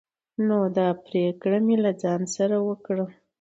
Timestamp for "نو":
0.47-0.57